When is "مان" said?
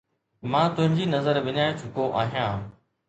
0.53-0.69